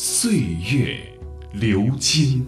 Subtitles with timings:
[0.00, 0.30] 岁
[0.72, 0.96] 月
[1.52, 2.46] 流金。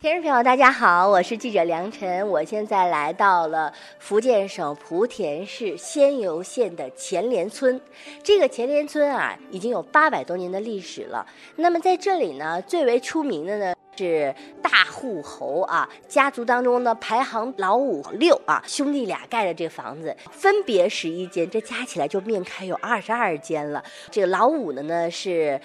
[0.00, 7.78] 听众朋友，大家好，我是记者梁晨，我现在来到了福建省莆田市仙游县的前莲村。
[8.22, 11.26] 这个前莲村啊，已经有八百多年的历史了。
[11.56, 23.82] 那么在这里呢，最为出名的呢是大户侯啊，家族当中呢排行老五六啊，兄弟俩盖的这房子，分别十一间，这加起来就面开有二十二间了。
[24.10, 25.60] 这个老五的呢是。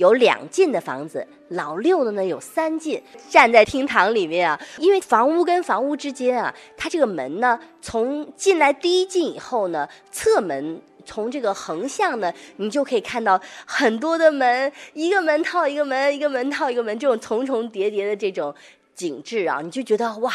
[0.00, 3.00] 有两进的房子，老六的呢有三进。
[3.28, 18.54] 站在厅堂里面啊，因为房屋跟房屋之间啊，它这个门呢，从进来第一进以后呢，侧门从这个横向呢，你就可以看到很多的门，一个门套一个门，一个门套一个门，这种重重叠叠的这种。
[19.00, 20.30] 景致啊，你就觉得哇，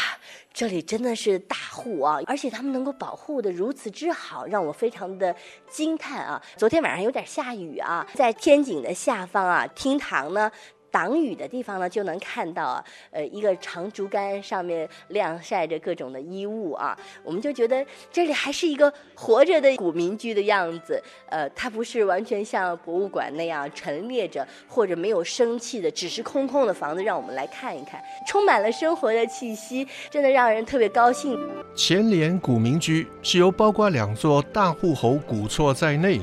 [0.52, 5.34] 这里真的是大户啊，而且他们能够保护的如此之好，让我非常的
[5.68, 6.42] 惊叹啊。
[6.56, 10.50] 昨天晚上有点下雨啊，在天井的下方啊，厅堂呢。
[10.96, 31.38] 挡雨的地方呢，就能看到啊，呃，一个长竹竿上面晾晒着各种的衣物啊，我们就觉得这里还是一个活着的古民居的样子，呃，它不是完全像博物馆那样陈列着或者没有生气的，只是空空的房子，让我们来看一看，充满了生活的气息，真的让人特别高兴。
[31.74, 36.18] 前联古民居是由包括两座大户侯古厝在内，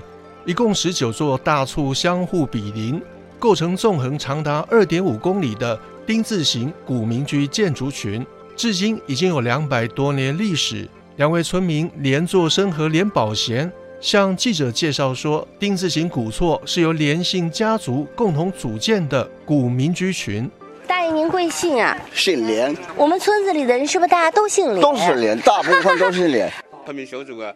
[0.48, 3.00] 一共十九座大厝相互比邻。
[3.44, 5.78] 构成纵横长达二点五公里的
[6.08, 10.88] 丁字形古民居建筑群，至今已经有两百多年历史。
[11.18, 20.50] 两位村民连作生和连宝贤向记者介绍说，丁字形古厝是由连姓家族共同组建的古民居群。
[20.88, 21.98] 大爷，您贵姓啊？
[22.14, 22.74] 姓连。
[22.96, 24.80] 我们村子里的人是不是大家都姓连？
[24.80, 26.50] 都是连，大部分都是连。
[26.86, 27.52] 村民小组啊。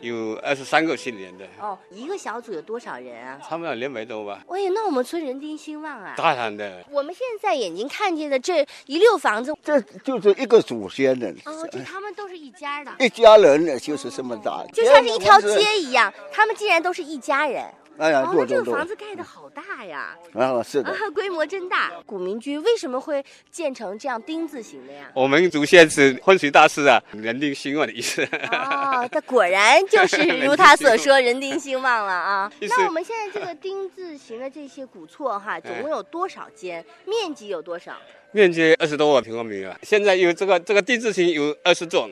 [0.00, 3.38] 有二十三个姓连的哦，一个小组有多少人啊？
[3.46, 4.42] 差不多两百多吧。
[4.46, 6.14] 喂，那我们村人丁兴旺啊！
[6.16, 6.84] 大然的。
[6.90, 11.28] 我们现在眼睛看见的这一溜房子，这就是一个祖先的。
[11.44, 12.92] 哦，就他们都是一家的。
[12.98, 17.64] 一家人呢，就是这么大，就像是一条街一样，他们竟然都是一家人。
[18.00, 20.16] 哎呀，那这个房子盖的好大呀！
[20.32, 21.92] 啊，是的， 规模真大。
[22.06, 25.10] 古民居为什么会建成这样丁字形的呀？
[25.14, 28.22] 我们祖先是风水大师啊，人丁兴旺的意思。
[28.24, 32.50] 哦，他果然就是如他所说，人丁兴旺了啊。
[32.66, 36.82] 那我们现在这个丁字形的这些古厝哈，总共有多少间？
[37.04, 37.92] 面积有多少？
[38.32, 39.78] 面积二十多万平方米啊。
[39.82, 42.08] 现在有这个这个丁字形有二十幢。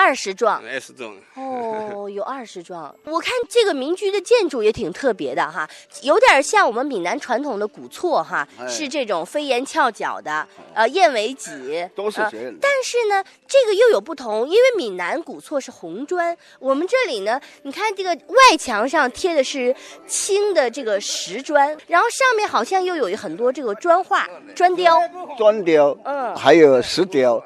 [0.00, 1.14] 二十幢，二十幢。
[1.34, 2.94] 哦， 有二十幢。
[3.04, 5.68] 我看这个民居的建筑也挺特别的哈，
[6.02, 11.86] 有点像我们闽南传统的古厝哈，是这种飞檐翘角的，呃，燕尾脊。
[11.94, 19.74] 都是但是呢，这个又有不同，因为闽南古厝是红砖，我们这里呢，你看这个外墙上贴的是
[20.06, 24.98] 青的这个石砖，然后上面好像又有很多这个砖画、砖雕、
[25.36, 27.42] 砖雕，嗯，还有石雕，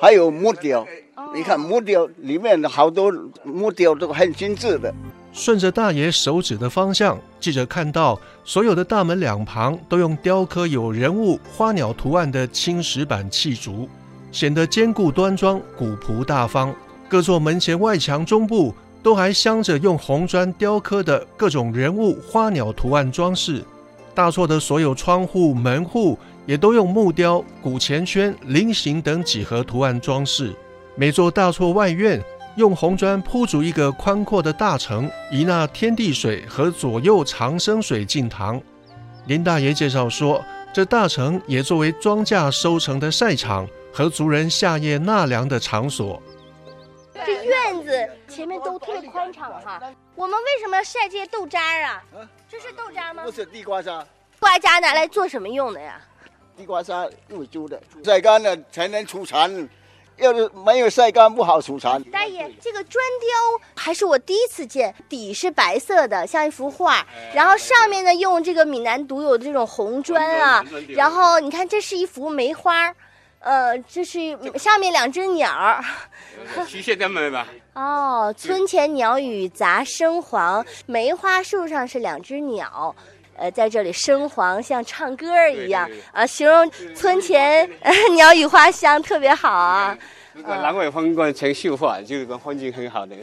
[0.00, 0.86] 还有木雕。
[1.34, 3.12] 你看木雕里面的好多
[3.42, 4.92] 木雕都很精致的。
[5.32, 13.86] 顺着大爷手指的方向，记者看到所有的大门两旁都用雕刻有人物、花鸟图案的青石板砌筑，
[14.32, 16.74] 显得坚固端庄、古朴大方。
[17.08, 23.62] 各座门前外墙中部都还镶着用红砖雕刻的各种人物、花鸟图案装饰。
[24.16, 30.54] 大厝的所有窗户、门户也都用木雕、古钱圈、菱形等几何图案装饰。
[30.94, 32.18] 每座大厝外院
[32.56, 38.58] 用红砖铺筑一个宽阔的大城，以纳天地水和左右长生水进堂。
[39.26, 40.42] 林大爷介绍说，
[40.72, 46.22] 这大城也作为庄稼收成的晒场和族人夏夜纳凉的场所。
[47.12, 47.90] 这院子
[48.36, 49.80] 前面都特别宽敞哈。
[50.14, 52.04] 我们为什么要晒这些豆渣啊？
[52.50, 53.22] 这是豆渣吗？
[53.24, 54.06] 不是地瓜渣。
[54.38, 55.98] 瓜渣拿来做什么用的呀？
[56.54, 59.68] 地瓜渣喂猪的，晒干了才能出产。
[60.18, 62.02] 要是没有晒干，不好储藏。
[62.04, 72.94] 大爷，这个砖雕还是我第一次见，底是白色的，像一幅画，然后上面呢用这个闽南独有的这种红砖啊，然后你看这是一幅梅花，
[73.46, 75.80] 呃，这是上面两只鸟儿。
[77.30, 77.46] 吧。
[77.74, 82.92] 哦，村前鸟语杂声黄，梅花树上是两只鸟，
[83.36, 87.70] 呃，在这里声黄，像唱歌儿一样啊，形容村前
[88.16, 89.96] 鸟语花香，特别好啊。
[90.34, 93.14] 这个南北风光成秀化，就是个风景很好的。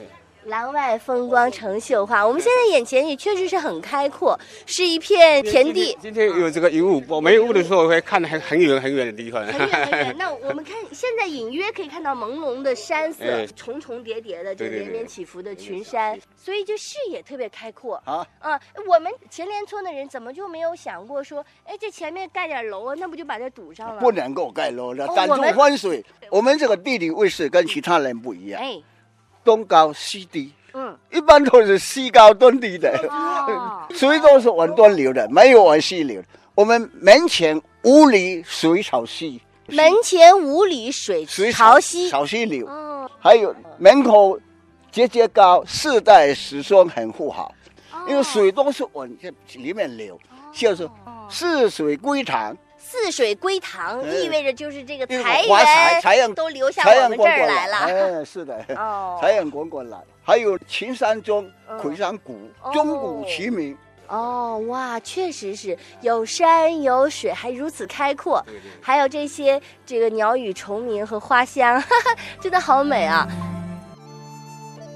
[0.45, 2.25] 廊外风光成绣花。
[2.25, 5.98] 我们现在眼前也确实是很开阔，是一片田地。
[6.01, 9.45] 今天有这个云雾，我没雾的时候会看得很很远很远的地方。
[9.45, 10.16] 很远很远。
[10.19, 18.01] 那我们看现在隐约可以看到朦胧的山色，重重叠叠的，就连绵起伏的群山，所以就视野特别开阔。
[18.06, 18.60] 啊啊！
[18.88, 24.01] 我们前连村的人怎么就没有想过说，哎，这前面盖点楼啊，那不就把这堵上了？
[24.01, 26.04] 不能够盖楼了，挡住风水。
[26.30, 28.62] 我们这个地理位置跟其他人不一样。
[28.62, 28.81] 哎。
[29.44, 32.94] 东高西低，嗯，一般都是西高东低的，
[33.94, 36.22] 水都是往东流的，没有往西流。
[36.56, 42.68] 我们门前五里水草溪，门前五里水朝西，朝西流。
[43.19, 44.40] 还有门口
[44.92, 47.54] 节节高，世代子孙很富豪，
[48.07, 50.19] 因为水都是往这里面流，
[50.51, 50.89] 就是
[51.30, 52.56] 四水归塘。
[52.84, 57.78] 泗水归堂，意味着就是这个财源财源都流向我们这儿来了。
[57.78, 59.98] 哎，是的，哦，财源滚滚来。
[60.22, 61.50] 还有青山中，
[61.82, 62.38] 魁山谷，
[62.74, 63.76] 钟鼓齐鸣。
[64.08, 68.46] 哦，哇，确实是有山有水，还如此开阔。
[68.82, 71.82] 还有这些这个鸟语虫鸣和花香，
[72.42, 73.28] 真的好美啊！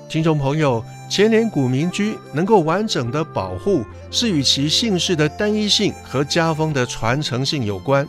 [0.10, 0.84] 听众朋友。
[1.10, 8.08] 前联古民居能够完整的保护，是与其姓氏的单一性和家风的传承性有关。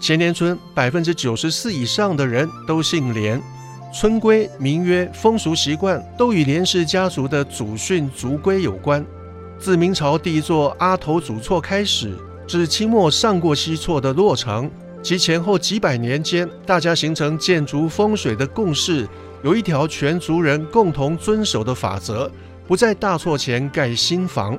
[0.00, 3.40] 前联村百分之九十四以上的人都姓连，
[3.92, 9.04] 村规民约、风俗习惯都与连氏家族的祖训族规有关。
[9.58, 12.16] 自明朝第一座阿头祖厝开始，
[12.46, 14.70] 至清末上过西厝的落成，
[15.02, 19.08] 其前后几百年间，大家形成建筑风水的共识。
[19.42, 22.30] 有一条全族人共同遵守的法则：
[22.66, 24.58] 不在大错前盖新房，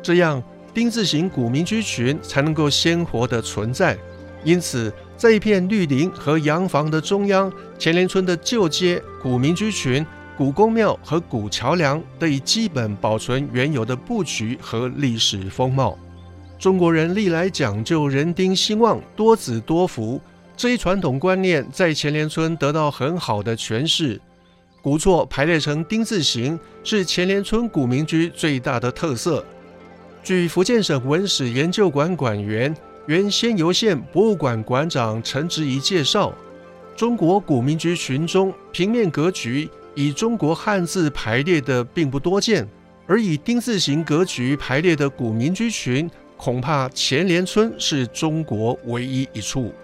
[0.00, 0.40] 这样
[0.72, 3.98] 丁字形古民居群才能够鲜活的存在。
[4.44, 10.06] 因此，在一片绿林和洋房的中央，前连村的旧街、古民居群、
[10.38, 15.98] 古公庙和古桥梁得以基本保存原有的布局和历史风貌。
[16.60, 20.20] 中国人历来讲究人丁兴旺、多子多福。
[20.54, 24.20] 这一传统观念在前连村得到很好的诠释。
[24.82, 29.42] 古厝排列成丁字形，是前连村古民居最大的特色。
[30.22, 32.76] 据福建省文史研究馆馆员、
[33.06, 36.30] 原仙游县博物馆馆长陈植仪介绍，
[36.94, 42.68] 中国古民居群中平面格局以中国汉字排列的并不多见，
[43.06, 46.08] 而以丁字形格局排列的古民居群，
[46.40, 49.74] 恐怕前连村是中国唯一一处。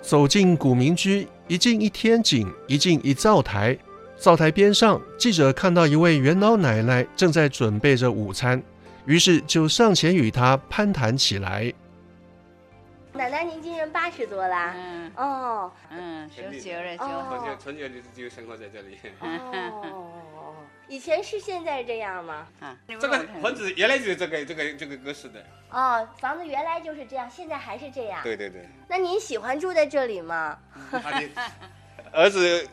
[0.00, 3.76] 走进古民居，一进一天井，一进一灶台。
[4.16, 8.62] 灶台边上，记者看到一位元老奶奶正在准备着午餐，
[9.04, 11.70] 于是就上前与她攀谈起来。
[13.12, 14.74] 奶奶，您今年八十多啦？
[14.74, 15.12] 嗯。
[15.16, 15.70] 哦。
[15.90, 17.04] 嗯，十九了就。
[17.04, 17.58] 哦。
[17.62, 18.96] 春节就就生活在这里。
[19.20, 20.12] 哦。
[20.88, 22.46] 以前是现在这样吗？
[22.60, 25.44] 啊，这个房子原来就是这个这个这个格式的。
[25.70, 28.20] 哦，房子原来就是这样，现在还是这样。
[28.22, 28.68] 对对对。
[28.88, 30.56] 那您喜欢住在这里吗？
[32.12, 32.68] 儿子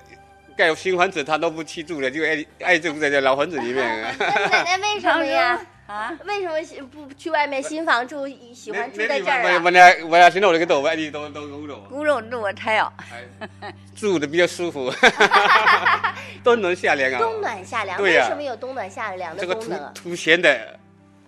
[0.55, 4.01] 盖新房子，他都不去住了，就爱爱住在这老房子里面。
[4.19, 5.59] 奶奶为什么呀？
[5.93, 6.11] 啊？
[6.25, 9.61] 为什么不去外面新房住，喜欢住在这儿啊？
[9.63, 11.79] 我我我要现在我那个多外地都都古楼。
[11.87, 12.91] 古楼住我才要。
[13.95, 14.91] 住的比较舒服。
[16.43, 17.19] 冬暖夏凉啊！
[17.19, 19.61] 冬暖夏凉，为什么有冬暖夏凉的功能？
[19.61, 20.79] 这个土土咸的，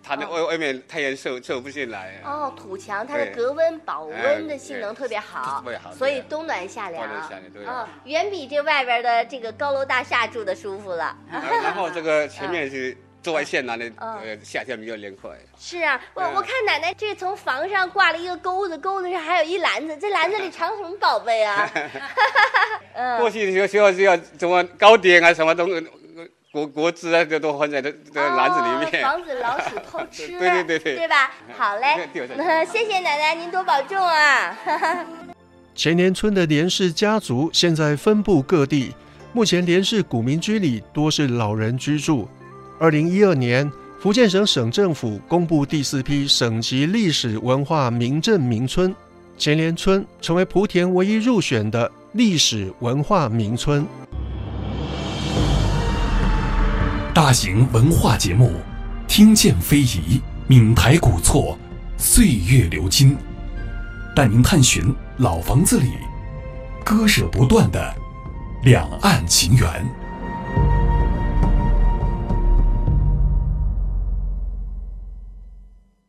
[0.03, 2.19] 它的外外面太阳受受不进来。
[2.25, 7.07] 哦，土墙它的隔温保温的性能特别好，特别好，所以冬暖夏凉。
[7.07, 7.65] 冬暖夏凉，对。
[7.65, 11.15] 哦，远比这外边的这个高楼大厦住的舒服了。
[11.29, 12.97] 然后这个前面是。
[13.25, 13.91] 紫外线哪里？
[13.97, 15.31] 呃，夏天比较凉快。
[15.59, 21.67] 是啊，我我看奶奶这从房上挂了一个钩子，钩子上还有一篮子，这篮子里藏什么宝贝啊？
[23.17, 25.87] 过去就需要需要什么糕点啊，什么东西，
[26.51, 30.27] 果果汁啊，这都放在这这篮子里面，防止老鼠偷吃。
[30.27, 31.31] 对对对对，对吧？
[31.57, 34.55] 好嘞， 那谢谢奶奶，您多保重啊。
[35.73, 38.93] 前年村的连氏家族现在分布各地，
[39.33, 42.29] 目前连氏古民居里多是老人居住。
[42.77, 48.93] 二零一二年，福建省省政府公布第四批省级历史文化名镇名村，
[49.37, 53.87] 前连村成为莆田唯一入选的历史文化名村。
[57.13, 58.51] 大型文化节目，
[59.07, 61.57] 听见非遗，闽台古厝，
[61.97, 63.15] 岁月流金，
[64.13, 65.93] 带您探寻老房子里
[66.83, 67.95] 割舍不断的
[68.63, 70.04] 两岸情缘。